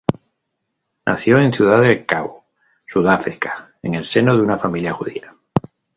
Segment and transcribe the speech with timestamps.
[1.05, 2.43] Nació en Ciudad de Cabo,
[2.87, 5.35] Sudáfrica, en el seno de una familia judía.